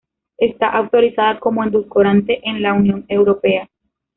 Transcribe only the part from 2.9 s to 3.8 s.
Europea.